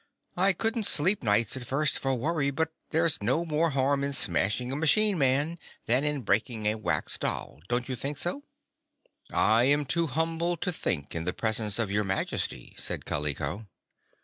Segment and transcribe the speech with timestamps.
[0.35, 4.71] I couldn't sleep nights, at first, for worry; but there's no more harm in smashing
[4.71, 7.59] a machine man than in breaking a wax doll.
[7.67, 8.41] Don't you think so?"
[9.31, 13.67] "I am too humble to think in the presence of your Majesty," said Kaliko.